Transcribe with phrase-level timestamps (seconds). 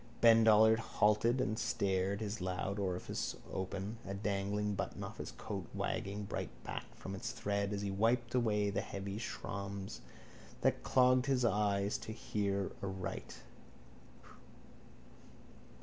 [0.19, 5.67] Ben Dollard halted and stared, his loud orifice open, a dangling button of his coat
[5.75, 9.99] wagging brightbacked from its thread as he wiped away the heavy shraums
[10.61, 13.43] that clogged his eyes to hear aright.